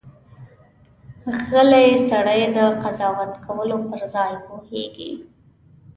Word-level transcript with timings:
غلی 1.51 1.87
سړی، 2.09 2.41
د 2.55 2.57
قضاوت 2.81 3.31
کولو 3.45 3.77
پر 3.89 4.01
ځای 4.13 4.31
پوهېږي. 4.45 5.11